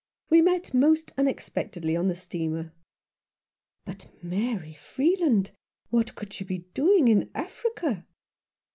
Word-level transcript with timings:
We 0.31 0.41
met 0.41 0.73
most 0.73 1.11
unexpectedly 1.15 1.95
on 1.95 2.07
the 2.07 2.15
steamer." 2.15 2.73
"But 3.85 4.07
Mary 4.23 4.73
Freeland! 4.73 5.51
What 5.91 6.15
could 6.15 6.33
she 6.33 6.43
be 6.43 6.65
doing 6.73 7.07
in 7.07 7.29
Africa?" 7.35 8.07